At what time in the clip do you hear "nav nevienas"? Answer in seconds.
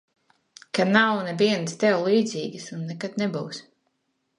0.95-1.77